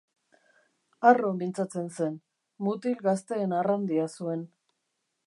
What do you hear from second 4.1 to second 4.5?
zuen.